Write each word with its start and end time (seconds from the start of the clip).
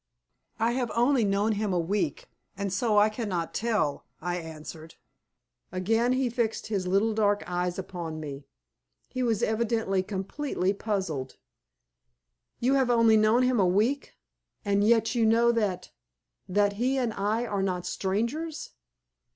"I 0.59 0.71
have 0.71 0.89
only 0.95 1.23
known 1.23 1.51
him 1.51 1.71
a 1.73 1.79
week, 1.79 2.27
and 2.57 2.73
so 2.73 2.97
I 2.97 3.07
cannot 3.07 3.53
tell," 3.53 4.07
I 4.19 4.37
answered. 4.37 4.95
Again 5.71 6.13
he 6.13 6.27
fixed 6.27 6.65
his 6.65 6.87
little 6.87 7.13
dark 7.13 7.43
eyes 7.45 7.77
upon 7.77 8.19
me; 8.19 8.47
he 9.09 9.21
was 9.21 9.43
evidently 9.43 10.01
completely 10.01 10.73
puzzled. 10.73 11.37
"You 12.59 12.73
have 12.73 12.89
only 12.89 13.15
known 13.15 13.43
him 13.43 13.59
a 13.59 13.67
week, 13.67 14.15
and 14.65 14.83
yet 14.83 15.13
you 15.13 15.23
know 15.23 15.51
that 15.51 15.91
that 16.49 16.73
he 16.81 16.97
and 16.97 17.13
I 17.13 17.45
are 17.45 17.61
not 17.61 17.85
strangers?" 17.85 18.71